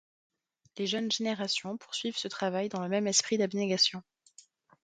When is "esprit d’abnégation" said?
3.05-4.01